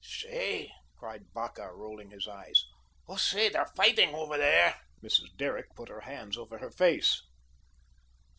[0.03, 2.65] "Say," cried Vacca, rolling his eyes,
[3.07, 5.37] "oh, say, they're fighting over there." Mrs.
[5.37, 7.21] Derrick put her hands over her face.